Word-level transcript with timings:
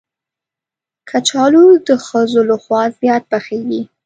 کچالو 1.09 1.65
د 1.87 1.89
ښځو 2.07 2.41
لخوا 2.49 2.81
زیات 2.99 3.23
پخېږي 3.31 3.81